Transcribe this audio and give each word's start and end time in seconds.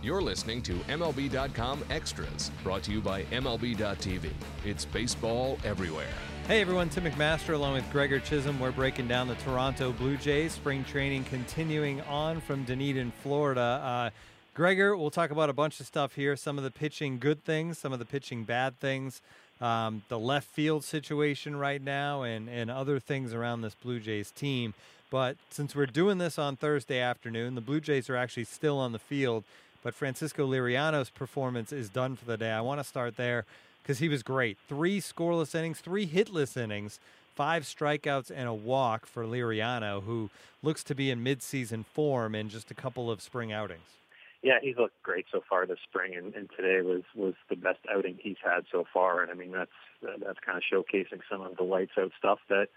You're 0.00 0.22
listening 0.22 0.62
to 0.62 0.74
MLB.com 0.74 1.84
Extras, 1.90 2.52
brought 2.62 2.84
to 2.84 2.92
you 2.92 3.00
by 3.00 3.24
MLB.tv. 3.24 4.30
It's 4.64 4.84
baseball 4.84 5.58
everywhere. 5.64 6.06
Hey 6.46 6.60
everyone, 6.60 6.88
Tim 6.88 7.02
McMaster 7.02 7.54
along 7.54 7.74
with 7.74 7.90
Gregor 7.90 8.20
Chisholm. 8.20 8.60
We're 8.60 8.70
breaking 8.70 9.08
down 9.08 9.26
the 9.26 9.34
Toronto 9.34 9.90
Blue 9.90 10.16
Jays 10.16 10.52
spring 10.52 10.84
training 10.84 11.24
continuing 11.24 12.00
on 12.02 12.40
from 12.40 12.62
Dunedin, 12.62 13.12
Florida. 13.24 13.60
Uh, 13.60 14.10
Gregor, 14.54 14.96
we'll 14.96 15.10
talk 15.10 15.32
about 15.32 15.50
a 15.50 15.52
bunch 15.52 15.80
of 15.80 15.86
stuff 15.86 16.14
here. 16.14 16.36
Some 16.36 16.58
of 16.58 16.64
the 16.64 16.70
pitching 16.70 17.18
good 17.18 17.44
things, 17.44 17.76
some 17.76 17.92
of 17.92 17.98
the 17.98 18.04
pitching 18.04 18.44
bad 18.44 18.78
things, 18.78 19.20
um, 19.60 20.02
the 20.08 20.18
left 20.18 20.46
field 20.46 20.84
situation 20.84 21.56
right 21.56 21.82
now, 21.82 22.22
and, 22.22 22.48
and 22.48 22.70
other 22.70 23.00
things 23.00 23.34
around 23.34 23.62
this 23.62 23.74
Blue 23.74 23.98
Jays 23.98 24.30
team. 24.30 24.74
But 25.10 25.38
since 25.50 25.74
we're 25.74 25.86
doing 25.86 26.18
this 26.18 26.38
on 26.38 26.54
Thursday 26.54 27.00
afternoon, 27.00 27.56
the 27.56 27.60
Blue 27.60 27.80
Jays 27.80 28.08
are 28.08 28.16
actually 28.16 28.44
still 28.44 28.78
on 28.78 28.92
the 28.92 28.98
field 29.00 29.42
but 29.82 29.94
Francisco 29.94 30.46
Liriano's 30.46 31.10
performance 31.10 31.72
is 31.72 31.88
done 31.88 32.16
for 32.16 32.24
the 32.24 32.36
day. 32.36 32.50
I 32.50 32.60
want 32.60 32.80
to 32.80 32.84
start 32.84 33.16
there 33.16 33.44
because 33.82 33.98
he 33.98 34.08
was 34.08 34.22
great. 34.22 34.58
Three 34.68 35.00
scoreless 35.00 35.54
innings, 35.54 35.80
three 35.80 36.06
hitless 36.06 36.56
innings, 36.56 37.00
five 37.34 37.62
strikeouts, 37.62 38.30
and 38.34 38.48
a 38.48 38.54
walk 38.54 39.06
for 39.06 39.24
Liriano, 39.24 40.02
who 40.02 40.30
looks 40.62 40.82
to 40.84 40.94
be 40.94 41.10
in 41.10 41.22
midseason 41.22 41.84
form 41.86 42.34
in 42.34 42.48
just 42.48 42.70
a 42.70 42.74
couple 42.74 43.10
of 43.10 43.22
spring 43.22 43.52
outings. 43.52 43.80
Yeah, 44.42 44.58
he's 44.62 44.76
looked 44.76 45.02
great 45.02 45.26
so 45.32 45.42
far 45.48 45.66
this 45.66 45.78
spring, 45.82 46.14
and, 46.14 46.34
and 46.34 46.48
today 46.56 46.80
was 46.82 47.02
was 47.14 47.34
the 47.50 47.56
best 47.56 47.80
outing 47.92 48.18
he's 48.20 48.36
had 48.42 48.64
so 48.70 48.84
far. 48.92 49.22
And 49.22 49.32
I 49.32 49.34
mean, 49.34 49.50
that's 49.50 49.70
that's 50.02 50.38
kind 50.44 50.58
of 50.58 50.62
showcasing 50.62 51.20
some 51.30 51.40
of 51.40 51.56
the 51.56 51.64
lights 51.64 51.92
out 51.98 52.12
stuff 52.16 52.38
that 52.48 52.68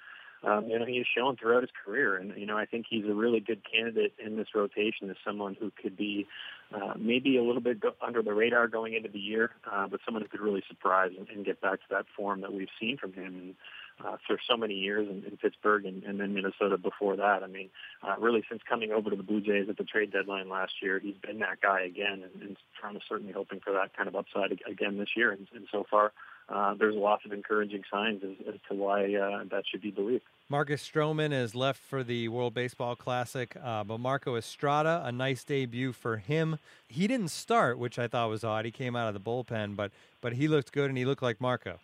um, 0.43 0.67
you 0.67 0.79
know, 0.79 0.85
he's 0.85 1.05
shown 1.15 1.37
throughout 1.37 1.61
his 1.61 1.71
career. 1.85 2.17
And, 2.17 2.35
you 2.35 2.45
know, 2.45 2.57
I 2.57 2.65
think 2.65 2.87
he's 2.89 3.05
a 3.05 3.13
really 3.13 3.39
good 3.39 3.61
candidate 3.69 4.13
in 4.23 4.37
this 4.37 4.47
rotation 4.55 5.09
as 5.09 5.15
someone 5.25 5.55
who 5.59 5.71
could 5.81 5.95
be 5.95 6.27
uh, 6.73 6.93
maybe 6.97 7.37
a 7.37 7.43
little 7.43 7.61
bit 7.61 7.79
go- 7.79 7.95
under 8.01 8.23
the 8.23 8.33
radar 8.33 8.67
going 8.67 8.93
into 8.93 9.09
the 9.09 9.19
year, 9.19 9.51
uh, 9.71 9.87
but 9.87 9.99
someone 10.05 10.23
who 10.23 10.29
could 10.29 10.39
really 10.39 10.63
surprise 10.67 11.11
and, 11.17 11.27
and 11.29 11.45
get 11.45 11.61
back 11.61 11.79
to 11.79 11.85
that 11.91 12.05
form 12.15 12.41
that 12.41 12.53
we've 12.53 12.69
seen 12.79 12.97
from 12.97 13.13
him 13.13 13.25
and, 13.25 13.55
uh, 14.03 14.17
for 14.25 14.39
so 14.49 14.57
many 14.57 14.73
years 14.73 15.07
in, 15.07 15.23
in 15.29 15.37
Pittsburgh 15.37 15.85
and, 15.85 16.03
and 16.03 16.19
then 16.19 16.33
Minnesota 16.33 16.77
before 16.77 17.15
that. 17.17 17.43
I 17.43 17.47
mean, 17.47 17.69
uh, 18.01 18.15
really 18.19 18.43
since 18.49 18.61
coming 18.67 18.91
over 18.91 19.11
to 19.11 19.15
the 19.15 19.21
Blue 19.21 19.41
Jays 19.41 19.69
at 19.69 19.77
the 19.77 19.83
trade 19.83 20.11
deadline 20.11 20.49
last 20.49 20.73
year, 20.81 20.97
he's 20.97 21.17
been 21.21 21.39
that 21.39 21.61
guy 21.61 21.81
again 21.81 22.23
and, 22.23 22.41
and 22.41 22.57
Toronto's 22.79 23.03
certainly 23.07 23.33
hoping 23.33 23.59
for 23.59 23.73
that 23.73 23.95
kind 23.95 24.07
of 24.07 24.15
upside 24.15 24.59
again 24.67 24.97
this 24.97 25.09
year. 25.15 25.31
And, 25.31 25.47
and 25.53 25.67
so 25.71 25.85
far, 25.91 26.13
uh, 26.51 26.73
there's 26.77 26.95
lots 26.95 27.25
of 27.25 27.31
encouraging 27.31 27.83
signs 27.91 28.21
as, 28.23 28.53
as 28.53 28.59
to 28.69 28.75
why 28.75 29.15
uh, 29.15 29.43
that 29.51 29.63
should 29.69 29.81
be 29.81 29.91
believed. 29.91 30.23
Marcus 30.49 30.87
Stroman 30.87 31.31
is 31.31 31.55
left 31.55 31.79
for 31.79 32.03
the 32.03 32.27
World 32.27 32.53
Baseball 32.53 32.95
Classic, 32.95 33.55
uh, 33.63 33.83
but 33.85 33.99
Marco 33.99 34.35
Estrada, 34.35 35.01
a 35.05 35.11
nice 35.11 35.43
debut 35.45 35.93
for 35.93 36.17
him. 36.17 36.57
He 36.87 37.07
didn't 37.07 37.29
start, 37.29 37.79
which 37.79 37.97
I 37.97 38.07
thought 38.07 38.29
was 38.29 38.43
odd. 38.43 38.65
He 38.65 38.71
came 38.71 38.95
out 38.95 39.07
of 39.07 39.13
the 39.13 39.19
bullpen, 39.19 39.75
but 39.75 39.91
but 40.19 40.33
he 40.33 40.47
looked 40.47 40.71
good 40.71 40.89
and 40.89 40.97
he 40.97 41.05
looked 41.05 41.23
like 41.23 41.39
Marco. 41.39 41.79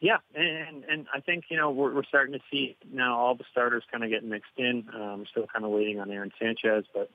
Yeah, 0.00 0.18
and 0.34 0.84
and 0.84 1.06
I 1.12 1.20
think 1.20 1.44
you 1.50 1.56
know 1.56 1.70
we're, 1.70 1.94
we're 1.94 2.04
starting 2.04 2.32
to 2.32 2.40
see 2.50 2.76
now 2.90 3.18
all 3.18 3.34
the 3.34 3.44
starters 3.50 3.82
kind 3.90 4.02
of 4.02 4.10
get 4.10 4.24
mixed 4.24 4.50
in. 4.56 4.84
Um, 4.94 5.18
we're 5.20 5.26
still 5.26 5.46
kind 5.52 5.64
of 5.64 5.70
waiting 5.70 6.00
on 6.00 6.10
Aaron 6.10 6.32
Sanchez, 6.38 6.84
but 6.94 7.10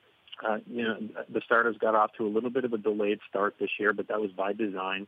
uh, 0.46 0.58
you 0.66 0.84
know 0.84 0.98
the 1.28 1.40
starters 1.44 1.76
got 1.78 1.94
off 1.96 2.12
to 2.18 2.26
a 2.26 2.30
little 2.30 2.50
bit 2.50 2.64
of 2.64 2.72
a 2.72 2.78
delayed 2.78 3.18
start 3.28 3.56
this 3.58 3.70
year, 3.78 3.92
but 3.92 4.08
that 4.08 4.20
was 4.20 4.30
by 4.30 4.52
design 4.52 5.06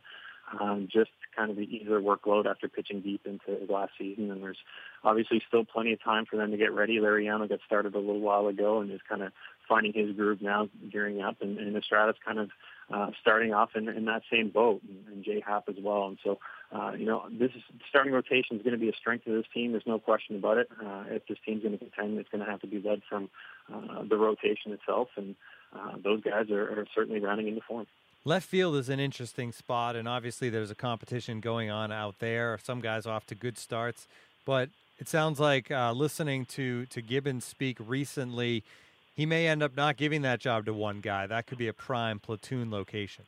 um, 0.59 0.87
just 0.91 1.11
kind 1.35 1.49
of 1.49 1.57
the 1.57 1.63
easier 1.63 1.99
workload 1.99 2.45
after 2.45 2.67
pitching 2.67 3.01
deep 3.01 3.25
into 3.25 3.71
last 3.71 3.93
season. 3.97 4.31
And 4.31 4.41
there's 4.41 4.57
obviously 5.03 5.41
still 5.47 5.65
plenty 5.65 5.93
of 5.93 6.03
time 6.03 6.25
for 6.25 6.37
them 6.37 6.51
to 6.51 6.57
get 6.57 6.71
ready. 6.71 6.97
Liriano 6.97 7.49
got 7.49 7.59
started 7.65 7.95
a 7.95 7.99
little 7.99 8.21
while 8.21 8.47
ago 8.47 8.81
and 8.81 8.91
is 8.91 9.01
kind 9.07 9.23
of 9.23 9.31
finding 9.67 9.93
his 9.93 10.15
groove 10.15 10.41
now, 10.41 10.69
gearing 10.91 11.21
up. 11.21 11.41
And, 11.41 11.57
and 11.57 11.75
Estrada's 11.75 12.17
kind 12.25 12.39
of 12.39 12.49
uh, 12.93 13.09
starting 13.19 13.53
off 13.53 13.71
in, 13.75 13.89
in 13.89 14.05
that 14.05 14.21
same 14.31 14.49
boat, 14.49 14.81
and, 14.87 15.07
and 15.07 15.23
Jay 15.23 15.41
Happ 15.45 15.67
as 15.67 15.75
well. 15.81 16.05
And 16.05 16.19
so, 16.23 16.37
uh, 16.71 16.91
you 16.91 17.05
know, 17.05 17.25
this 17.31 17.51
is 17.55 17.63
starting 17.89 18.13
rotation 18.13 18.57
is 18.57 18.61
going 18.61 18.73
to 18.73 18.79
be 18.79 18.89
a 18.89 18.95
strength 18.95 19.25
of 19.25 19.33
this 19.33 19.45
team. 19.53 19.71
There's 19.71 19.87
no 19.87 19.97
question 19.97 20.35
about 20.35 20.57
it. 20.59 20.69
Uh, 20.79 21.05
if 21.09 21.25
this 21.27 21.39
team's 21.43 21.63
going 21.63 21.77
to 21.77 21.83
contend, 21.83 22.19
it's 22.19 22.29
going 22.29 22.45
to 22.45 22.49
have 22.49 22.61
to 22.61 22.67
be 22.67 22.79
led 22.79 23.01
from 23.09 23.29
uh, 23.73 24.03
the 24.07 24.17
rotation 24.17 24.71
itself, 24.71 25.07
and 25.17 25.35
uh, 25.75 25.93
those 26.03 26.21
guys 26.21 26.51
are, 26.51 26.79
are 26.79 26.85
certainly 26.93 27.19
rounding 27.19 27.47
into 27.47 27.61
form. 27.67 27.87
Left 28.27 28.47
field 28.47 28.75
is 28.75 28.89
an 28.89 28.99
interesting 28.99 29.51
spot, 29.51 29.95
and 29.95 30.07
obviously 30.07 30.49
there's 30.49 30.71
a 30.71 30.75
competition 30.75 31.39
going 31.39 31.69
on 31.69 31.91
out 31.91 32.15
there. 32.17 32.57
Some 32.63 32.81
guys 32.81 33.05
off 33.05 33.27
to 33.27 33.35
good 33.35 33.55
starts, 33.55 34.07
but 34.45 34.69
it 34.97 35.07
sounds 35.07 35.39
like 35.39 35.69
uh, 35.69 35.91
listening 35.91 36.45
to 36.45 36.87
to 36.87 37.03
Gibbons 37.03 37.45
speak 37.45 37.77
recently, 37.79 38.63
he 39.15 39.27
may 39.27 39.47
end 39.47 39.61
up 39.61 39.77
not 39.77 39.95
giving 39.95 40.23
that 40.23 40.39
job 40.39 40.65
to 40.65 40.73
one 40.73 41.01
guy. 41.01 41.27
That 41.27 41.45
could 41.45 41.59
be 41.59 41.67
a 41.67 41.73
prime 41.73 42.17
platoon 42.17 42.71
location. 42.71 43.25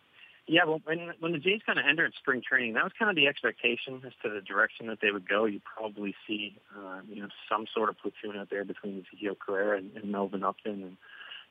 Yeah, 0.47 0.63
well, 0.65 0.81
when 0.83 1.11
when 1.19 1.31
the 1.31 1.37
Jays 1.37 1.61
kind 1.63 1.77
of 1.77 1.85
entered 1.87 2.13
spring 2.17 2.41
training, 2.41 2.73
that 2.73 2.83
was 2.83 2.93
kind 2.97 3.11
of 3.11 3.15
the 3.15 3.27
expectation 3.27 4.01
as 4.03 4.13
to 4.23 4.29
the 4.29 4.41
direction 4.41 4.87
that 4.87 4.99
they 4.99 5.11
would 5.11 5.29
go. 5.29 5.45
You 5.45 5.61
probably 5.63 6.15
see, 6.25 6.57
uh, 6.75 7.01
you 7.07 7.21
know, 7.21 7.27
some 7.47 7.67
sort 7.71 7.89
of 7.89 7.99
platoon 7.99 8.35
out 8.35 8.49
there 8.49 8.65
between 8.65 9.05
Ezequiel 9.05 9.37
Carrera 9.37 9.77
and, 9.77 9.95
and 9.95 10.11
Melvin 10.11 10.43
Upton, 10.43 10.81
and 10.81 10.97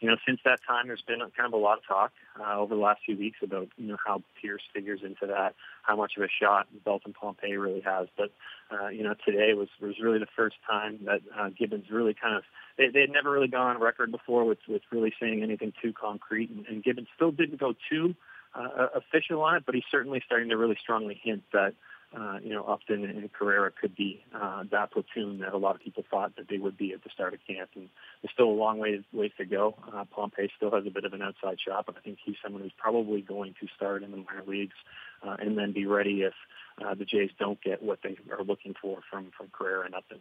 you 0.00 0.08
know, 0.08 0.16
since 0.26 0.40
that 0.44 0.60
time, 0.66 0.88
there's 0.88 1.02
been 1.02 1.20
kind 1.20 1.46
of 1.46 1.52
a 1.52 1.56
lot 1.56 1.78
of 1.78 1.86
talk 1.86 2.12
uh, 2.38 2.58
over 2.58 2.74
the 2.74 2.80
last 2.80 3.00
few 3.06 3.16
weeks 3.16 3.38
about, 3.42 3.68
you 3.78 3.88
know, 3.88 3.96
how 4.04 4.22
Pearce 4.42 4.62
figures 4.74 5.00
into 5.02 5.26
that, 5.26 5.54
how 5.82 5.96
much 5.96 6.12
of 6.16 6.22
a 6.22 6.28
shot 6.28 6.66
Dalton 6.84 7.14
Pompey 7.14 7.56
really 7.56 7.80
has. 7.80 8.08
But, 8.16 8.30
uh, 8.70 8.88
you 8.88 9.02
know, 9.02 9.14
today 9.24 9.54
was, 9.54 9.68
was 9.80 9.94
really 10.00 10.18
the 10.18 10.26
first 10.36 10.56
time 10.68 10.98
that 11.06 11.22
uh, 11.38 11.48
Gibbons 11.58 11.86
really 11.90 12.14
kind 12.14 12.36
of, 12.36 12.42
they, 12.76 12.88
they 12.88 13.00
had 13.00 13.10
never 13.10 13.30
really 13.30 13.48
gone 13.48 13.76
on 13.76 13.80
record 13.80 14.12
before 14.12 14.44
with, 14.44 14.58
with 14.68 14.82
really 14.92 15.14
saying 15.18 15.42
anything 15.42 15.72
too 15.80 15.94
concrete. 15.94 16.50
And, 16.50 16.66
and 16.66 16.84
Gibbons 16.84 17.08
still 17.14 17.30
didn't 17.30 17.58
go 17.58 17.72
too 17.90 18.14
uh, 18.54 18.88
official 18.94 19.42
on 19.42 19.56
it, 19.56 19.62
but 19.64 19.74
he's 19.74 19.84
certainly 19.90 20.22
starting 20.24 20.50
to 20.50 20.56
really 20.56 20.78
strongly 20.80 21.18
hint 21.22 21.42
that, 21.52 21.74
uh, 22.14 22.38
you 22.42 22.50
know, 22.50 22.64
Upton 22.64 23.04
and 23.04 23.32
Carrera 23.32 23.70
could 23.70 23.94
be 23.96 24.24
uh, 24.34 24.64
that 24.70 24.92
platoon 24.92 25.40
that 25.40 25.52
a 25.52 25.56
lot 25.56 25.74
of 25.74 25.80
people 25.80 26.04
thought 26.10 26.36
that 26.36 26.48
they 26.48 26.58
would 26.58 26.76
be 26.76 26.92
at 26.92 27.02
the 27.02 27.10
start 27.12 27.34
of 27.34 27.40
camp. 27.46 27.70
And 27.74 27.88
there's 28.22 28.32
still 28.32 28.48
a 28.48 28.50
long 28.50 28.78
way 28.78 29.02
ways 29.12 29.32
to 29.38 29.44
go. 29.44 29.74
Uh, 29.92 30.04
Pompey 30.04 30.50
still 30.56 30.70
has 30.70 30.86
a 30.86 30.90
bit 30.90 31.04
of 31.04 31.12
an 31.12 31.22
outside 31.22 31.58
shot, 31.60 31.86
but 31.86 31.96
I 31.96 32.00
think 32.00 32.18
he's 32.24 32.36
someone 32.42 32.62
who's 32.62 32.72
probably 32.76 33.22
going 33.22 33.54
to 33.60 33.66
start 33.76 34.02
in 34.02 34.10
the 34.12 34.18
minor 34.18 34.44
leagues 34.46 34.76
uh, 35.26 35.36
and 35.38 35.58
then 35.58 35.72
be 35.72 35.86
ready 35.86 36.22
if 36.22 36.34
uh, 36.84 36.94
the 36.94 37.04
Jays 37.04 37.30
don't 37.38 37.60
get 37.62 37.82
what 37.82 37.98
they 38.02 38.16
are 38.30 38.44
looking 38.44 38.74
for 38.80 39.00
from 39.10 39.30
from 39.36 39.48
Carrera 39.52 39.84
and 39.84 39.94
Upton 39.94 40.20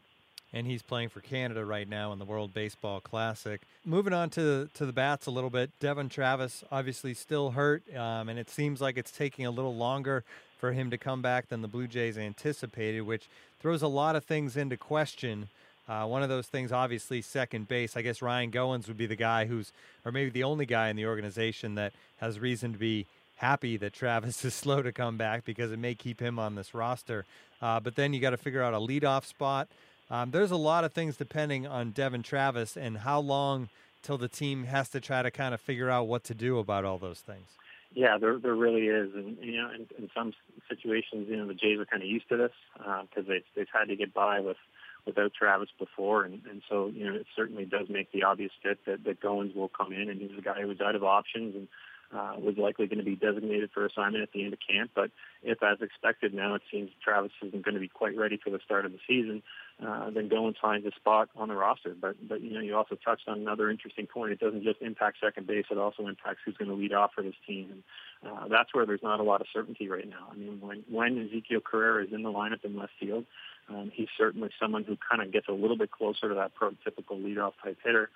and 0.55 0.65
he's 0.65 0.81
playing 0.81 1.09
for 1.09 1.19
Canada 1.19 1.65
right 1.65 1.87
now 1.87 2.13
in 2.13 2.17
the 2.17 2.23
World 2.23 2.53
Baseball 2.53 3.01
Classic. 3.01 3.61
Moving 3.83 4.13
on 4.13 4.29
to 4.31 4.69
to 4.73 4.85
the 4.85 4.93
bats 4.93 5.27
a 5.27 5.31
little 5.31 5.49
bit, 5.49 5.69
Devon 5.79 6.07
Travis 6.07 6.63
obviously 6.71 7.13
still 7.13 7.51
hurt, 7.51 7.83
um, 7.95 8.29
and 8.29 8.39
it 8.39 8.49
seems 8.49 8.79
like 8.79 8.97
it's 8.97 9.11
taking 9.11 9.45
a 9.45 9.51
little 9.51 9.75
longer 9.75 10.23
for 10.57 10.71
him 10.71 10.89
to 10.89 10.97
come 10.97 11.21
back 11.21 11.49
than 11.49 11.61
the 11.61 11.67
Blue 11.67 11.87
Jays 11.87 12.17
anticipated, 12.17 13.01
which 13.01 13.27
throws 13.59 13.81
a 13.81 13.87
lot 13.87 14.15
of 14.15 14.23
things 14.23 14.55
into 14.55 14.77
question. 14.77 15.49
Uh, 15.87 16.05
one 16.05 16.23
of 16.23 16.29
those 16.29 16.47
things, 16.47 16.71
obviously, 16.71 17.21
second 17.21 17.67
base. 17.67 17.97
I 17.97 18.01
guess 18.01 18.21
Ryan 18.21 18.49
Goins 18.49 18.87
would 18.87 18.97
be 18.97 19.05
the 19.05 19.15
guy 19.15 19.45
who's, 19.45 19.71
or 20.03 20.11
maybe 20.11 20.29
the 20.31 20.43
only 20.43 20.65
guy 20.65 20.87
in 20.87 20.95
the 20.95 21.05
organization 21.05 21.75
that 21.75 21.93
has 22.17 22.39
reason 22.39 22.71
to 22.71 22.79
be 22.79 23.05
happy 23.35 23.75
that 23.77 23.93
Travis 23.93 24.43
is 24.45 24.53
slow 24.53 24.81
to 24.81 24.93
come 24.93 25.17
back 25.17 25.43
because 25.43 25.71
it 25.71 25.79
may 25.79 25.93
keep 25.93 26.21
him 26.21 26.39
on 26.39 26.55
this 26.55 26.73
roster. 26.73 27.25
Uh, 27.61 27.79
but 27.79 27.95
then 27.95 28.13
you 28.13 28.19
got 28.19 28.31
to 28.31 28.37
figure 28.37 28.63
out 28.63 28.73
a 28.73 28.77
leadoff 28.77 29.25
spot. 29.25 29.67
Um, 30.09 30.31
there's 30.31 30.51
a 30.51 30.57
lot 30.57 30.83
of 30.83 30.93
things 30.93 31.17
depending 31.17 31.65
on 31.65 31.91
Devon 31.91 32.23
Travis 32.23 32.77
and 32.77 32.99
how 32.99 33.19
long 33.19 33.69
till 34.03 34.17
the 34.17 34.27
team 34.27 34.65
has 34.65 34.89
to 34.89 35.01
try 35.01 35.23
to 35.23 35.31
kind 35.31 35.53
of 35.53 35.59
figure 35.59 35.89
out 35.89 36.07
what 36.07 36.23
to 36.25 36.35
do 36.35 36.59
about 36.59 36.85
all 36.85 36.97
those 36.97 37.19
things. 37.19 37.47
Yeah, 37.93 38.17
there 38.17 38.37
there 38.37 38.55
really 38.55 38.87
is, 38.87 39.13
and 39.15 39.37
you 39.41 39.61
know, 39.61 39.69
in, 39.73 39.87
in 39.97 40.09
some 40.13 40.33
situations, 40.67 41.27
you 41.29 41.37
know, 41.37 41.47
the 41.47 41.53
Jays 41.53 41.79
are 41.79 41.85
kind 41.85 42.03
of 42.03 42.09
used 42.09 42.27
to 42.29 42.35
this 42.35 42.51
because 42.77 43.25
uh, 43.25 43.29
they 43.29 43.43
they've 43.55 43.67
had 43.73 43.85
to 43.85 43.95
get 43.95 44.13
by 44.13 44.41
with 44.41 44.57
without 45.05 45.33
Travis 45.33 45.69
before, 45.79 46.23
and 46.23 46.41
and 46.49 46.61
so 46.69 46.87
you 46.93 47.05
know, 47.05 47.15
it 47.15 47.25
certainly 47.35 47.63
does 47.63 47.87
make 47.89 48.11
the 48.11 48.23
obvious 48.23 48.51
fit 48.61 48.79
that 48.85 49.05
that 49.05 49.21
Goins 49.21 49.55
will 49.55 49.69
come 49.69 49.93
in, 49.93 50.09
and 50.09 50.19
he's 50.19 50.37
a 50.37 50.41
guy 50.41 50.61
who's 50.61 50.81
out 50.81 50.95
of 50.95 51.05
options 51.05 51.55
and 51.55 51.69
uh, 52.13 52.35
was 52.37 52.55
likely 52.57 52.87
going 52.87 52.99
to 52.99 53.05
be 53.05 53.15
designated 53.15 53.69
for 53.73 53.85
assignment 53.85 54.23
at 54.23 54.31
the 54.31 54.43
end 54.43 54.53
of 54.53 54.59
camp. 54.59 54.91
But 54.93 55.11
if, 55.43 55.61
as 55.63 55.81
expected, 55.81 56.33
now 56.33 56.55
it 56.55 56.61
seems 56.71 56.91
Travis 57.03 57.31
isn't 57.41 57.63
going 57.63 57.73
to 57.75 57.79
be 57.79 57.87
quite 57.87 58.17
ready 58.17 58.37
for 58.41 58.49
the 58.49 58.59
start 58.63 58.85
of 58.85 58.91
the 58.91 58.99
season, 59.07 59.43
uh, 59.85 60.09
then 60.09 60.29
Goins 60.29 60.55
finds 60.61 60.85
a 60.85 60.91
spot 60.91 61.29
on 61.35 61.49
the 61.49 61.55
roster. 61.55 61.95
But 61.99 62.15
but 62.27 62.41
you 62.41 62.53
know 62.53 62.61
you 62.61 62.75
also 62.75 62.95
touched 62.95 63.27
on 63.27 63.39
another 63.39 63.69
interesting 63.69 64.07
point. 64.07 64.31
It 64.31 64.39
doesn't 64.39 64.63
just 64.63 64.81
impact 64.81 65.17
second 65.21 65.47
base; 65.47 65.65
it 65.69 65.77
also 65.77 66.07
impacts 66.07 66.39
who's 66.45 66.57
going 66.57 66.69
to 66.69 66.75
lead 66.75 66.93
off 66.93 67.11
for 67.13 67.23
this 67.23 67.35
team. 67.45 67.71
And 67.71 68.31
uh, 68.31 68.47
that's 68.47 68.73
where 68.73 68.85
there's 68.85 69.03
not 69.03 69.19
a 69.19 69.23
lot 69.23 69.41
of 69.41 69.47
certainty 69.51 69.89
right 69.89 70.07
now. 70.07 70.27
I 70.31 70.35
mean, 70.35 70.59
when 70.61 70.83
when 70.89 71.15
Ezequiel 71.15 71.63
Carrera 71.63 72.05
is 72.05 72.13
in 72.13 72.23
the 72.23 72.31
lineup 72.31 72.63
in 72.63 72.77
left 72.77 72.93
field, 72.99 73.25
um, 73.69 73.91
he's 73.93 74.07
certainly 74.17 74.49
someone 74.59 74.83
who 74.83 74.97
kind 75.09 75.21
of 75.21 75.31
gets 75.33 75.47
a 75.47 75.53
little 75.53 75.77
bit 75.77 75.91
closer 75.91 76.29
to 76.29 76.35
that 76.35 76.51
prototypical 76.55 77.21
leadoff 77.21 77.53
type 77.63 77.77
hitter. 77.83 78.09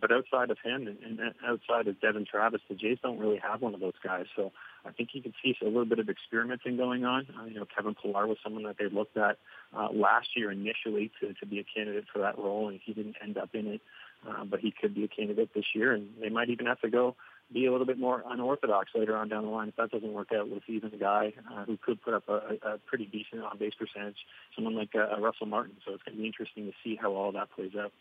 But 0.00 0.10
outside 0.10 0.50
of 0.50 0.58
him 0.64 0.86
and, 0.86 0.98
and 1.20 1.34
outside 1.46 1.88
of 1.88 2.00
Devon 2.00 2.26
Travis, 2.30 2.60
the 2.68 2.74
Jays 2.74 2.98
don't 3.02 3.18
really 3.18 3.38
have 3.38 3.60
one 3.60 3.74
of 3.74 3.80
those 3.80 3.98
guys. 4.02 4.26
So 4.34 4.52
I 4.84 4.90
think 4.92 5.10
you 5.12 5.22
can 5.22 5.34
see 5.42 5.54
a 5.60 5.66
little 5.66 5.84
bit 5.84 5.98
of 5.98 6.08
experimenting 6.08 6.76
going 6.76 7.04
on. 7.04 7.26
Uh, 7.38 7.44
you 7.44 7.54
know, 7.54 7.66
Kevin 7.74 7.94
Pillar 7.94 8.26
was 8.26 8.38
someone 8.42 8.64
that 8.64 8.76
they 8.78 8.88
looked 8.88 9.16
at 9.16 9.38
uh, 9.76 9.88
last 9.92 10.28
year 10.36 10.50
initially 10.50 11.10
to, 11.20 11.34
to 11.34 11.46
be 11.46 11.60
a 11.60 11.64
candidate 11.64 12.04
for 12.12 12.20
that 12.20 12.38
role, 12.38 12.68
and 12.68 12.80
he 12.82 12.92
didn't 12.92 13.16
end 13.22 13.36
up 13.36 13.50
in 13.54 13.66
it. 13.66 13.80
Uh, 14.28 14.44
but 14.44 14.58
he 14.58 14.72
could 14.72 14.94
be 14.94 15.04
a 15.04 15.08
candidate 15.08 15.50
this 15.54 15.66
year, 15.74 15.92
and 15.92 16.08
they 16.20 16.28
might 16.28 16.50
even 16.50 16.66
have 16.66 16.80
to 16.80 16.90
go 16.90 17.14
be 17.52 17.66
a 17.66 17.72
little 17.72 17.86
bit 17.86 17.98
more 17.98 18.22
unorthodox 18.28 18.90
later 18.94 19.16
on 19.16 19.28
down 19.28 19.44
the 19.44 19.50
line 19.50 19.68
if 19.68 19.76
that 19.76 19.90
doesn't 19.90 20.12
work 20.12 20.28
out 20.32 20.50
with 20.50 20.62
even 20.66 20.92
a 20.92 20.96
guy 20.96 21.32
uh, 21.52 21.64
who 21.64 21.78
could 21.78 22.00
put 22.02 22.12
up 22.12 22.24
a, 22.28 22.56
a 22.62 22.78
pretty 22.86 23.06
decent 23.06 23.42
on-base 23.42 23.72
percentage, 23.78 24.16
someone 24.54 24.76
like 24.76 24.90
uh, 24.94 25.18
Russell 25.20 25.46
Martin. 25.46 25.76
So 25.86 25.94
it's 25.94 26.02
going 26.02 26.16
to 26.16 26.20
be 26.20 26.26
interesting 26.26 26.66
to 26.66 26.72
see 26.84 26.96
how 27.00 27.12
all 27.12 27.32
that 27.32 27.50
plays 27.52 27.72
out. 27.78 27.92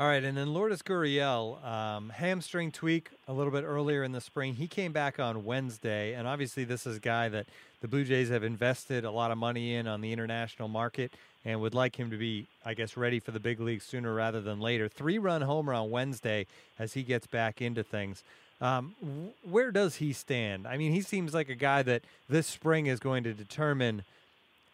All 0.00 0.06
right, 0.06 0.24
and 0.24 0.34
then 0.34 0.54
Lourdes 0.54 0.80
Gurriel, 0.80 1.62
um, 1.62 2.08
hamstring 2.08 2.72
tweak 2.72 3.10
a 3.28 3.34
little 3.34 3.52
bit 3.52 3.64
earlier 3.64 4.02
in 4.02 4.12
the 4.12 4.20
spring. 4.22 4.54
He 4.54 4.66
came 4.66 4.92
back 4.92 5.20
on 5.20 5.44
Wednesday, 5.44 6.14
and 6.14 6.26
obviously 6.26 6.64
this 6.64 6.86
is 6.86 6.96
a 6.96 7.00
guy 7.00 7.28
that 7.28 7.46
the 7.82 7.86
Blue 7.86 8.04
Jays 8.04 8.30
have 8.30 8.42
invested 8.42 9.04
a 9.04 9.10
lot 9.10 9.30
of 9.30 9.36
money 9.36 9.74
in 9.74 9.86
on 9.86 10.00
the 10.00 10.10
international 10.10 10.68
market 10.68 11.12
and 11.44 11.60
would 11.60 11.74
like 11.74 11.96
him 11.96 12.10
to 12.12 12.16
be, 12.16 12.46
I 12.64 12.72
guess, 12.72 12.96
ready 12.96 13.20
for 13.20 13.32
the 13.32 13.40
big 13.40 13.60
leagues 13.60 13.84
sooner 13.84 14.14
rather 14.14 14.40
than 14.40 14.58
later. 14.58 14.88
Three-run 14.88 15.42
homer 15.42 15.74
on 15.74 15.90
Wednesday 15.90 16.46
as 16.78 16.94
he 16.94 17.02
gets 17.02 17.26
back 17.26 17.60
into 17.60 17.82
things. 17.82 18.24
Um, 18.62 18.94
where 19.42 19.70
does 19.70 19.96
he 19.96 20.14
stand? 20.14 20.66
I 20.66 20.78
mean, 20.78 20.92
he 20.92 21.02
seems 21.02 21.34
like 21.34 21.50
a 21.50 21.54
guy 21.54 21.82
that 21.82 22.04
this 22.26 22.46
spring 22.46 22.86
is 22.86 23.00
going 23.00 23.22
to 23.24 23.34
determine 23.34 24.04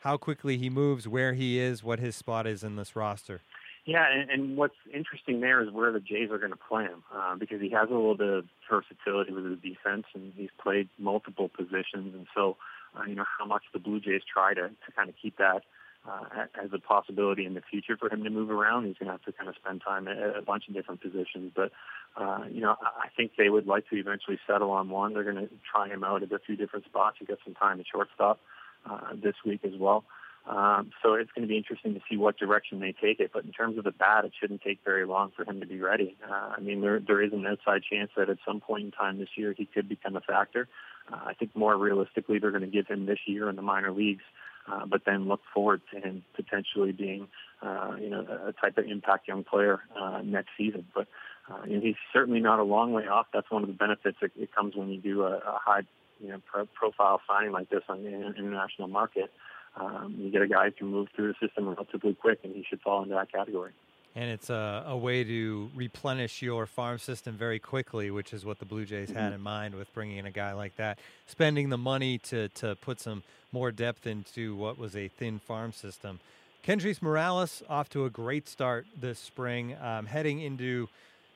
how 0.03 0.19
quickly 0.19 0.57
he 0.57 0.71
moves, 0.71 1.09
where 1.09 1.33
he 1.33 1.59
is, 1.59 1.83
what 1.83 1.99
his 1.99 2.15
spot 2.15 2.47
is 2.47 2.63
in 2.63 2.77
this 2.77 2.95
roster. 2.95 3.41
Yeah, 3.87 4.05
and, 4.13 4.29
and 4.31 4.57
what's 4.57 4.75
interesting 4.93 5.41
there 5.41 5.63
is 5.63 5.71
where 5.71 5.93
the 5.93 6.01
Jays 6.01 6.31
are 6.33 6.39
going 6.39 6.51
to 6.51 6.59
play 6.59 6.83
him 6.83 7.05
uh, 7.15 7.37
because 7.37 7.61
he 7.61 7.71
has 7.71 7.89
a 7.89 7.95
little 7.95 8.17
bit 8.17 8.29
of 8.29 8.45
versatility 8.69 9.33
with 9.33 9.45
his 9.45 9.61
defense 9.61 10.07
and 10.13 10.33
he's 10.37 10.51
played 10.61 10.89
multiple 10.99 11.49
positions. 11.49 12.15
And 12.15 12.27
so, 12.35 12.57
uh, 12.99 13.05
you 13.05 13.15
know, 13.15 13.25
how 13.39 13.47
much 13.47 13.63
the 13.73 13.79
Blue 13.79 14.01
Jays 14.01 14.23
try 14.31 14.55
to, 14.55 14.63
to 14.69 14.93
kind 14.97 15.09
of 15.09 15.15
keep 15.23 15.39
that 15.39 15.63
uh, 16.05 16.47
as 16.61 16.71
a 16.73 16.81
possibility 16.81 17.47
in 17.47 17.55
the 17.55 17.61
future 17.61 17.97
for 17.97 18.13
him 18.13 18.25
to 18.25 18.31
move 18.31 18.51
around. 18.51 18.87
He's 18.87 18.97
going 18.99 19.07
to 19.07 19.13
have 19.13 19.23
to 19.23 19.33
kind 19.33 19.49
of 19.49 19.55
spend 19.55 19.83
time 19.87 20.09
at 20.09 20.19
a 20.37 20.43
bunch 20.43 20.65
of 20.67 20.75
different 20.75 21.01
positions. 21.01 21.53
But, 21.55 21.71
uh, 22.17 22.43
you 22.51 22.63
know, 22.63 22.75
I 22.83 23.07
think 23.17 23.33
they 23.39 23.51
would 23.51 23.69
like 23.69 23.89
to 23.91 23.97
eventually 23.97 24.39
settle 24.49 24.73
on 24.73 24.91
one. 24.91 25.15
They're 25.15 25.23
going 25.23 25.37
to 25.37 25.49
try 25.71 25.87
him 25.89 26.03
out 26.03 26.25
at 26.25 26.33
a 26.33 26.41
few 26.41 26.57
different 26.57 26.87
spots. 26.87 27.19
He 27.21 27.25
got 27.25 27.39
some 27.45 27.55
time 27.55 27.79
at 27.79 27.87
shortstop 27.87 28.41
uh, 28.89 29.15
this 29.15 29.35
week 29.45 29.61
as 29.65 29.79
well. 29.79 30.05
Um, 30.47 30.93
so 31.03 31.15
it's 31.15 31.31
going 31.33 31.43
to 31.43 31.49
be 31.49 31.57
interesting 31.57 31.95
to 31.95 32.01
see 32.09 32.17
what 32.17 32.39
direction 32.39 32.79
they 32.79 32.93
take 32.93 33.19
it. 33.19 33.31
But 33.33 33.45
in 33.45 33.53
terms 33.53 33.79
of 33.79 33.85
the 33.85 33.91
bat, 33.91 34.25
it 34.25 34.33
shouldn't 34.39 34.63
take 34.63 34.79
very 34.85 35.05
long 35.05 35.33
for 35.35 35.45
him 35.45 35.61
to 35.61 35.67
be 35.67 35.81
ready. 35.81 36.17
Uh, 36.25 36.55
I 36.57 36.61
mean, 36.61 36.81
there 36.81 37.01
there 37.01 37.21
is 37.21 37.33
an 37.33 37.45
outside 37.47 37.83
chance 37.83 38.11
that 38.17 38.31
at 38.31 38.39
some 38.47 38.61
point 38.61 38.85
in 38.85 38.91
time 38.93 39.19
this 39.19 39.31
year 39.37 39.55
he 39.57 39.67
could 39.67 39.89
become 39.89 40.15
a 40.15 40.21
factor. 40.21 40.69
Uh, 41.13 41.19
I 41.27 41.35
think 41.35 41.57
more 41.57 41.77
realistically, 41.77 42.39
they're 42.39 42.53
going 42.53 42.63
to 42.63 42.69
give 42.69 42.87
him 42.87 43.07
this 43.07 43.19
year 43.27 43.49
in 43.49 43.57
the 43.57 43.63
minor 43.63 43.91
leagues, 43.91 44.23
uh, 44.71 44.87
but 44.87 45.03
then 45.05 45.27
look 45.27 45.41
forward 45.53 45.81
to 45.93 46.01
him 46.01 46.25
potentially 46.35 46.93
being, 46.93 47.27
uh, 47.63 47.95
you 48.01 48.11
know, 48.11 48.21
a 48.47 48.53
type 48.53 48.79
of 48.79 48.87
impact 48.87 49.27
young 49.27 49.43
player 49.43 49.81
uh, 50.01 50.21
next 50.25 50.51
season. 50.57 50.87
But 50.95 51.09
uh, 51.51 51.63
and 51.63 51.83
he's 51.83 51.97
certainly 52.13 52.41
not 52.41 52.61
a 52.61 52.65
long 52.65 52.93
way 52.93 53.09
off. 53.09 53.27
That's 53.33 53.51
one 53.51 53.63
of 53.63 53.69
the 53.69 53.75
benefits 53.75 54.19
that 54.21 54.31
it 54.37 54.55
comes 54.55 54.77
when 54.77 54.91
you 54.91 55.01
do 55.01 55.23
a, 55.23 55.39
a 55.39 55.59
high, 55.61 55.83
you 56.21 56.29
know, 56.29 56.41
pro- 56.47 56.67
profile 56.67 57.21
signing 57.27 57.51
like 57.51 57.69
this 57.69 57.83
on 57.89 58.05
the 58.05 58.11
international 58.11 58.87
market 58.87 59.33
um, 59.77 60.15
you 60.19 60.31
get 60.31 60.43
a 60.43 60.49
guy 60.49 60.67
who 60.67 60.73
can 60.73 60.87
move 60.89 61.09
through 61.15 61.29
the 61.29 61.47
system 61.47 61.69
relatively 61.69 62.15
quick, 62.15 62.41
and 62.45 62.55
he 62.55 62.65
should 62.69 62.81
fall 62.81 63.03
into 63.03 63.15
that 63.15 63.31
category. 63.31 63.73
And 64.15 64.31
it's 64.31 64.49
a, 64.49 64.85
a 64.87 64.97
way 64.97 65.25
to 65.25 65.71
replenish 65.75 66.41
your 66.41 66.65
farm 66.65 66.99
system 66.99 67.37
very 67.37 67.59
quickly, 67.59 68.11
which 68.11 68.33
is 68.33 68.47
what 68.47 68.59
the 68.59 68.65
Blue 68.65 68.87
Jays 68.87 69.11
mm-hmm. 69.11 69.19
had 69.19 69.33
in 69.35 69.43
mind 69.43 69.75
with 69.75 69.93
bringing 69.93 70.17
in 70.17 70.25
a 70.25 70.31
guy 70.31 70.55
like 70.55 70.77
that. 70.77 70.99
Spending 71.27 71.69
the 71.69 71.77
money 71.77 72.17
to, 72.19 72.49
to 72.51 72.77
put 72.77 72.99
some 72.99 73.23
more 73.53 73.71
depth 73.71 74.07
into 74.07 74.57
what 74.57 74.79
was 74.79 74.97
a 74.97 75.09
thin 75.09 75.39
farm 75.39 75.73
system. 75.73 76.21
Kendrys 76.67 77.03
Morales 77.03 77.63
off 77.69 77.91
to 77.91 78.07
a 78.07 78.11
great 78.11 78.49
start 78.49 78.87
this 78.99 79.19
spring, 79.19 79.77
um, 79.81 80.07
heading 80.07 80.41
into 80.41 80.89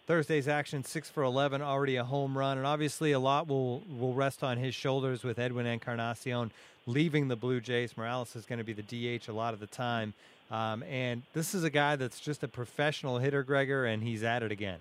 Thursday's 0.07 0.49
action, 0.49 0.83
six 0.83 1.09
for 1.09 1.23
11, 1.23 1.63
already 1.63 1.95
a 1.97 2.05
home 2.05 2.37
run, 2.37 2.59
and 2.59 2.67
obviously 2.67 3.13
a 3.13 3.21
lot 3.21 3.47
will 3.47 3.85
will 3.89 4.13
rest 4.13 4.43
on 4.43 4.57
his 4.57 4.75
shoulders 4.75 5.23
with 5.23 5.39
Edwin 5.39 5.67
Encarnacion 5.67 6.51
leaving 6.87 7.29
the 7.29 7.37
Blue 7.37 7.61
Jays. 7.61 7.97
Morales 7.97 8.37
is 8.37 8.47
going 8.47 8.59
to 8.59 8.65
be 8.65 8.73
the 8.73 8.83
DH 8.83 9.29
a 9.29 9.33
lot 9.33 9.55
of 9.55 9.61
the 9.61 9.67
time, 9.67 10.15
um, 10.51 10.83
and 10.85 11.23
this 11.33 11.55
is 11.55 11.65
a 11.65 11.71
guy 11.71 11.97
that's 11.97 12.21
just 12.21 12.43
a 12.43 12.49
professional 12.49 13.19
hitter, 13.19 13.43
Gregor, 13.43 13.85
and 13.85 14.03
he's 14.03 14.23
at 14.23 14.43
it 14.43 14.53
again. 14.53 14.79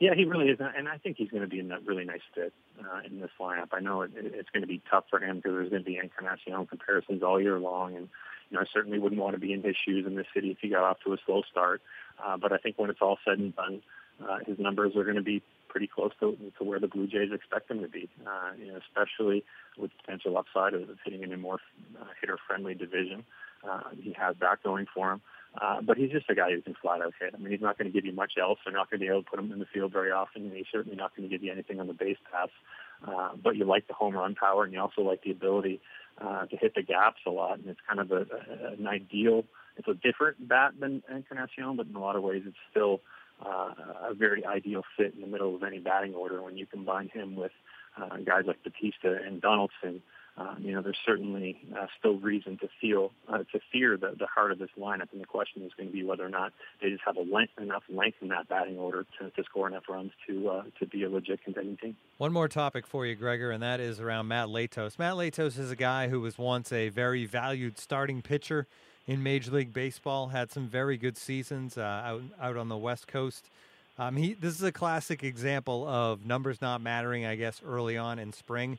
Yeah, 0.00 0.14
he 0.14 0.24
really 0.24 0.48
is, 0.48 0.58
and 0.60 0.88
I 0.88 0.98
think 0.98 1.16
he's 1.16 1.30
going 1.30 1.42
to 1.42 1.48
be 1.48 1.60
a 1.60 1.78
really 1.86 2.04
nice 2.04 2.20
fit 2.34 2.52
uh, 2.80 3.00
in 3.06 3.20
this 3.20 3.30
lineup. 3.40 3.68
I 3.72 3.80
know 3.80 4.02
it, 4.02 4.10
it's 4.14 4.50
going 4.50 4.62
to 4.62 4.66
be 4.66 4.82
tough 4.90 5.04
for 5.08 5.20
him 5.20 5.36
because 5.36 5.52
there's 5.52 5.70
going 5.70 5.84
to 5.84 5.86
be 5.86 5.98
Encarnacion 5.98 6.66
comparisons 6.66 7.22
all 7.22 7.40
year 7.40 7.58
long, 7.58 7.94
and 7.94 8.08
you 8.50 8.56
know 8.56 8.60
I 8.60 8.64
certainly 8.72 8.98
wouldn't 8.98 9.20
want 9.20 9.34
to 9.34 9.40
be 9.40 9.52
in 9.52 9.62
his 9.62 9.76
shoes 9.86 10.04
in 10.06 10.16
this 10.16 10.26
city 10.34 10.50
if 10.50 10.58
he 10.60 10.68
got 10.68 10.82
off 10.82 10.98
to 11.06 11.12
a 11.12 11.16
slow 11.24 11.42
start. 11.50 11.80
Uh, 12.22 12.36
but 12.36 12.52
I 12.52 12.58
think 12.58 12.78
when 12.78 12.90
it's 12.90 13.00
all 13.00 13.18
said 13.24 13.38
and 13.38 13.54
done, 13.54 13.82
uh, 14.22 14.38
his 14.46 14.58
numbers 14.58 14.94
are 14.96 15.04
going 15.04 15.16
to 15.16 15.22
be 15.22 15.42
pretty 15.68 15.86
close 15.86 16.12
to, 16.20 16.36
to 16.58 16.64
where 16.64 16.78
the 16.78 16.86
Blue 16.86 17.06
Jays 17.06 17.30
expect 17.32 17.70
him 17.70 17.80
to 17.80 17.88
be, 17.88 18.08
uh, 18.26 18.52
you 18.56 18.68
know, 18.68 18.78
especially 18.78 19.44
with 19.76 19.90
potential 20.00 20.38
upside 20.38 20.74
of 20.74 20.88
hitting 21.04 21.22
in 21.22 21.32
a 21.32 21.36
more 21.36 21.58
uh, 22.00 22.04
hitter-friendly 22.20 22.74
division. 22.74 23.24
Uh, 23.68 23.80
he 23.98 24.12
has 24.12 24.36
that 24.40 24.62
going 24.62 24.86
for 24.94 25.12
him. 25.12 25.20
Uh, 25.60 25.80
but 25.80 25.96
he's 25.96 26.10
just 26.10 26.28
a 26.28 26.34
guy 26.34 26.50
who 26.50 26.60
can 26.60 26.74
flat 26.74 27.00
out 27.00 27.12
hit. 27.20 27.32
I 27.32 27.38
mean, 27.38 27.52
he's 27.52 27.60
not 27.60 27.78
going 27.78 27.86
to 27.86 27.92
give 27.92 28.04
you 28.04 28.12
much 28.12 28.32
else. 28.40 28.58
They're 28.64 28.74
not 28.74 28.90
going 28.90 28.98
to 28.98 29.06
be 29.06 29.08
able 29.08 29.22
to 29.22 29.30
put 29.30 29.38
him 29.38 29.52
in 29.52 29.60
the 29.60 29.66
field 29.72 29.92
very 29.92 30.10
often, 30.10 30.42
and 30.46 30.52
he's 30.52 30.66
certainly 30.72 30.96
not 30.96 31.16
going 31.16 31.28
to 31.28 31.32
give 31.32 31.44
you 31.44 31.52
anything 31.52 31.78
on 31.78 31.86
the 31.86 31.92
base 31.92 32.16
paths. 32.30 32.52
Uh, 33.06 33.30
but 33.40 33.54
you 33.54 33.64
like 33.64 33.86
the 33.86 33.94
home 33.94 34.14
run 34.14 34.34
power, 34.34 34.64
and 34.64 34.72
you 34.72 34.80
also 34.80 35.02
like 35.02 35.22
the 35.22 35.30
ability 35.30 35.80
uh, 36.20 36.46
to 36.46 36.56
hit 36.56 36.74
the 36.74 36.82
gaps 36.82 37.20
a 37.26 37.30
lot. 37.30 37.58
And 37.58 37.68
it's 37.68 37.80
kind 37.86 38.00
of 38.00 38.10
a, 38.10 38.26
a, 38.34 38.72
an 38.78 38.86
ideal. 38.88 39.44
It's 39.76 39.86
a 39.86 39.94
different 39.94 40.48
bat 40.48 40.72
than 40.80 41.04
Encarnacion, 41.08 41.76
but 41.76 41.86
in 41.86 41.94
a 41.94 42.00
lot 42.00 42.16
of 42.16 42.24
ways, 42.24 42.42
it's 42.46 42.56
still 42.70 43.00
uh, 43.44 43.74
a 44.10 44.14
very 44.14 44.44
ideal 44.44 44.82
fit 44.96 45.14
in 45.14 45.20
the 45.20 45.26
middle 45.26 45.54
of 45.54 45.62
any 45.62 45.78
batting 45.78 46.14
order 46.14 46.42
when 46.42 46.56
you 46.56 46.66
combine 46.66 47.08
him 47.08 47.36
with 47.36 47.52
uh, 47.96 48.16
guys 48.24 48.44
like 48.46 48.62
Bautista 48.62 49.18
and 49.26 49.40
Donaldson. 49.40 50.02
Um, 50.36 50.56
you 50.58 50.72
know, 50.72 50.82
there's 50.82 50.98
certainly 51.06 51.60
uh, 51.78 51.86
still 51.96 52.18
reason 52.18 52.58
to 52.58 52.68
feel 52.80 53.12
uh, 53.28 53.44
to 53.52 53.60
fear 53.70 53.96
the, 53.96 54.16
the 54.18 54.26
heart 54.26 54.50
of 54.50 54.58
this 54.58 54.70
lineup, 54.76 55.12
and 55.12 55.20
the 55.20 55.26
question 55.26 55.62
is 55.62 55.70
going 55.76 55.88
to 55.88 55.92
be 55.92 56.02
whether 56.02 56.26
or 56.26 56.28
not 56.28 56.52
they 56.82 56.90
just 56.90 57.02
have 57.06 57.16
a 57.16 57.22
length, 57.22 57.52
enough 57.60 57.84
length 57.88 58.16
in 58.20 58.28
that 58.28 58.48
batting 58.48 58.76
order 58.76 59.06
to, 59.20 59.30
to 59.30 59.44
score 59.44 59.68
enough 59.68 59.84
runs 59.88 60.10
to 60.26 60.48
uh, 60.48 60.62
to 60.80 60.86
be 60.86 61.04
a 61.04 61.08
legit 61.08 61.44
contending 61.44 61.76
team. 61.76 61.96
One 62.18 62.32
more 62.32 62.48
topic 62.48 62.84
for 62.84 63.06
you, 63.06 63.14
Gregor, 63.14 63.52
and 63.52 63.62
that 63.62 63.78
is 63.78 64.00
around 64.00 64.26
Matt 64.26 64.48
Latos. 64.48 64.98
Matt 64.98 65.14
Latos 65.14 65.56
is 65.56 65.70
a 65.70 65.76
guy 65.76 66.08
who 66.08 66.20
was 66.20 66.36
once 66.36 66.72
a 66.72 66.88
very 66.88 67.26
valued 67.26 67.78
starting 67.78 68.20
pitcher 68.20 68.66
in 69.06 69.22
Major 69.22 69.50
League 69.50 69.72
Baseball. 69.72 70.28
Had 70.28 70.50
some 70.50 70.68
very 70.68 70.96
good 70.96 71.16
seasons 71.16 71.76
uh, 71.76 71.80
out 71.80 72.22
out 72.40 72.56
on 72.56 72.68
the 72.68 72.76
West 72.76 73.06
Coast. 73.06 73.46
Um, 73.98 74.16
he 74.16 74.34
this 74.34 74.54
is 74.54 74.62
a 74.62 74.72
classic 74.72 75.22
example 75.22 75.86
of 75.86 76.26
numbers 76.26 76.60
not 76.60 76.80
mattering. 76.80 77.24
I 77.24 77.36
guess 77.36 77.60
early 77.66 77.96
on 77.96 78.18
in 78.18 78.32
spring, 78.32 78.78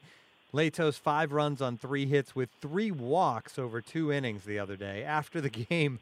Latos 0.54 1.00
five 1.00 1.32
runs 1.32 1.62
on 1.62 1.78
three 1.78 2.06
hits 2.06 2.36
with 2.36 2.50
three 2.62 2.92
walks 2.92 3.58
over 3.58 3.82
two 3.82 4.12
innings 4.12 4.44
the 4.44 4.60
other 4.60 4.76
day. 4.76 5.04
After 5.04 5.40
the 5.42 5.50
game, 5.70 6.00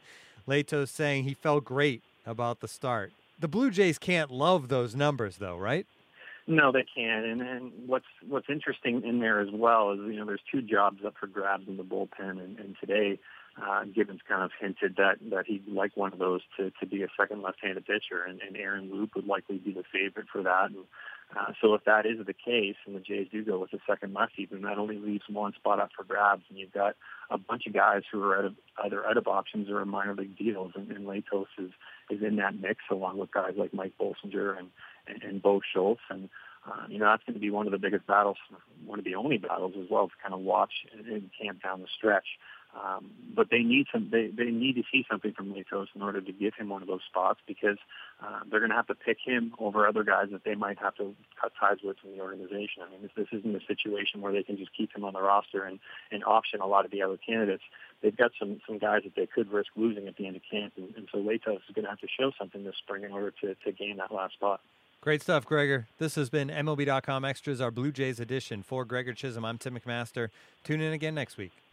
Latos 0.48 0.90
saying 0.90 1.26
he 1.26 1.34
felt 1.34 1.66
great 1.66 2.02
about 2.26 2.60
the 2.60 2.68
start. 2.68 3.12
The 3.40 3.48
Blue 3.48 3.72
Jays 3.72 3.98
can't 3.98 4.32
love 4.32 4.70
those 4.70 4.96
numbers 4.96 5.38
though, 5.38 5.58
right? 5.58 5.86
No, 6.46 6.74
they 6.74 6.86
can't. 6.96 7.26
And, 7.26 7.42
and 7.42 7.72
what's 7.88 8.06
what's 8.28 8.50
interesting 8.50 9.04
in 9.04 9.20
there 9.20 9.40
as 9.40 9.50
well 9.52 9.92
is 9.92 10.00
you 10.00 10.18
know 10.18 10.26
there's 10.26 10.42
two 10.52 10.62
jobs 10.62 11.06
up 11.06 11.14
for 11.20 11.28
grabs 11.28 11.68
in 11.68 11.78
the 11.78 11.84
bullpen, 11.84 12.32
and, 12.44 12.60
and 12.60 12.76
today 12.80 13.20
uh, 13.62 13.84
Gibbons 13.86 14.22
kind 14.28 14.44
of 14.44 14.52
hinted 14.60 14.96
that 14.98 15.18
that 15.30 15.46
he'd 15.46 15.68
like 15.68 15.96
one 15.96 16.12
of 16.12 16.20
those 16.20 16.42
to 16.58 16.72
to 16.80 16.86
be 16.86 17.04
a 17.04 17.08
second 17.20 17.42
left-handed 17.44 17.86
pitcher, 17.86 18.24
and, 18.28 18.42
and 18.42 18.58
Aaron 18.58 18.92
Loup 18.92 19.12
would 19.16 19.28
likely 19.28 19.58
be 19.58 19.72
the 19.72 19.84
favorite 19.92 20.28
for 20.32 20.42
that. 20.42 20.72
And 20.72 20.86
uh, 21.38 21.52
so 21.62 21.74
if 21.76 21.84
that 21.86 22.06
is 22.06 22.26
the 22.26 22.34
case, 22.34 22.76
and 22.86 22.96
the 22.96 23.00
Jays 23.00 23.28
do 23.32 23.44
go 23.44 23.60
with 23.60 23.72
the 23.72 23.80
second 23.88 24.14
lefty, 24.14 24.48
then 24.50 24.62
that 24.64 24.78
only 24.78 24.98
leaves 24.98 25.24
one 25.30 25.54
spot 25.54 25.80
up 25.80 25.90
for 25.96 26.04
grabs, 26.04 26.44
and 26.50 26.58
you've 26.58 26.74
got 26.74 26.96
a 27.30 27.38
bunch 27.38 27.68
of 27.68 27.74
guys 27.74 28.02
who 28.12 28.24
are 28.24 28.38
out 28.38 28.46
of, 28.46 28.56
either 28.84 29.06
out 29.06 29.18
of 29.18 29.28
options 29.28 29.70
or 29.70 29.82
in 29.82 29.88
minor 29.88 30.16
league 30.16 30.38
deals, 30.38 30.72
and, 30.76 30.92
and 30.92 31.06
Latos 31.06 31.46
is 31.60 31.72
is 32.10 32.22
in 32.24 32.38
that 32.38 32.60
mix 32.60 32.80
along 32.92 33.20
with 33.20 33.32
guys 33.32 33.54
like 33.56 33.74
Mike 33.74 33.94
Bolsinger 34.00 34.58
and 34.58 34.70
and, 35.08 35.22
and 35.22 35.42
Bo 35.42 35.62
Schultz, 35.74 36.02
and 36.10 36.28
uh, 36.68 36.86
you 36.90 36.98
know 36.98 37.06
that's 37.06 37.24
going 37.24 37.36
to 37.36 37.40
be 37.40 37.52
one 37.52 37.68
of 37.68 37.72
the 37.72 37.78
biggest 37.78 38.08
battles, 38.08 38.38
one 38.84 38.98
of 38.98 39.06
the 39.06 39.16
only 39.16 39.38
battles 39.38 39.74
as 39.80 39.90
well 39.92 40.08
to 40.08 40.14
kind 40.22 40.34
of 40.34 40.40
watch 40.40 40.74
in 40.94 41.30
camp 41.40 41.62
down 41.62 41.82
the 41.82 41.88
stretch 41.96 42.26
Um, 42.74 43.12
but 43.36 43.48
they 43.52 43.60
need 43.60 43.86
some. 43.92 44.10
They, 44.12 44.32
they 44.36 44.50
need 44.50 44.76
to 44.76 44.84
see 44.92 45.06
something 45.10 45.34
from 45.34 45.54
Latos 45.54 45.88
in 45.96 46.02
order 46.02 46.22
to 46.22 46.32
give 46.32 46.56
him 46.56 46.70
one 46.70 46.82
of 46.82 46.88
those 46.88 47.02
spots 47.08 47.40
because 47.48 47.78
uh, 48.22 48.40
they're 48.50 48.60
going 48.60 48.72
to 48.72 48.76
have 48.76 48.88
to 48.88 48.96
pick 48.96 49.18
him 49.24 49.54
over 49.60 49.88
other 49.88 50.04
guys 50.04 50.28
that 50.32 50.44
they 50.44 50.56
might 50.56 50.80
have 50.80 50.96
to 50.96 51.14
cut 51.40 51.52
ties 51.60 51.78
with 51.84 51.98
in 52.04 52.18
the 52.18 52.22
organization. 52.22 52.82
I 52.82 52.90
mean, 52.90 53.02
this, 53.04 53.12
this 53.16 53.28
isn't 53.32 53.56
a 53.56 53.64
situation 53.68 54.22
where 54.22 54.34
they 54.34 54.44
can 54.44 54.58
just 54.58 54.76
keep 54.76 54.96
him 54.96 55.04
on 55.06 55.14
the 55.14 55.22
roster 55.22 55.64
and, 55.64 55.80
and 56.12 56.24
option 56.24 56.62
a 56.62 56.68
lot 56.68 56.86
of 56.86 56.92
the 56.92 57.04
other 57.04 57.18
candidates. 57.18 57.64
They've 58.02 58.16
got 58.16 58.32
some 58.40 58.60
some 58.68 58.80
guys 58.80 59.02
that 59.04 59.16
they 59.16 59.28
could 59.28 59.52
risk 59.52 59.70
losing 59.76 60.08
at 60.08 60.18
the 60.18 60.26
end 60.26 60.36
of 60.36 60.42
camp, 60.50 60.74
and, 60.78 60.94
and 60.96 61.08
so 61.12 61.20
Latos 61.20 61.58
is 61.70 61.76
going 61.76 61.86
to 61.86 61.90
have 61.90 62.00
to 62.00 62.08
show 62.20 62.32
something 62.40 62.64
this 62.64 62.76
spring 62.84 63.04
in 63.04 63.12
order 63.12 63.32
to, 63.42 63.56
to 63.56 63.72
gain 63.72 63.98
that 63.98 64.12
last 64.12 64.34
spot. 64.34 64.62
Great 65.00 65.22
stuff, 65.22 65.46
Gregor. 65.46 65.88
This 66.00 66.16
has 66.16 66.30
been 66.30 66.48
MLB.com 66.48 67.26
Extras, 67.26 67.60
our 67.60 67.72
Blue 67.72 67.92
Jays 67.92 68.20
edition. 68.20 68.64
For 68.64 68.86
Gregor 68.86 69.14
Chisholm, 69.14 69.44
I'm 69.44 69.58
Tim 69.58 69.78
McMaster. 69.78 70.30
Tune 70.64 70.80
in 70.80 70.94
again 70.94 71.14
next 71.14 71.38
week. 71.38 71.63